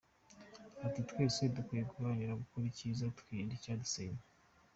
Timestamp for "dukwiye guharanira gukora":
1.55-2.63